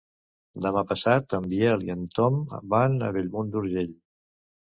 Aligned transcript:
Demà 0.65 0.81
passat 0.91 1.35
en 1.39 1.45
Biel 1.51 1.85
i 1.87 1.91
en 1.95 2.01
Tom 2.19 2.39
van 2.75 2.97
a 3.09 3.11
Bellmunt 3.19 3.53
d'Urgell. 3.57 3.93